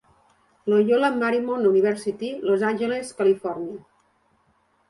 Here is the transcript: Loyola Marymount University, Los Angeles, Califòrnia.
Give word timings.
Loyola 0.71 1.11
Marymount 1.17 1.69
University, 1.71 2.31
Los 2.51 2.65
Angeles, 2.71 3.15
Califòrnia. 3.23 3.81